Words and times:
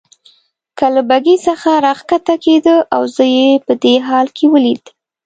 له 0.93 1.01
بګۍ 1.09 1.37
څخه 1.47 1.69
راکښته 1.85 2.35
کېده 2.43 2.75
او 2.95 3.01
زه 3.15 3.25
یې 3.35 3.49
په 3.65 3.73
دې 3.83 3.95
حال 4.07 4.27
کې 4.37 4.45
ولید. 4.53 4.83